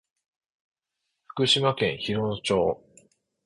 [1.27, 2.81] 福島県広野町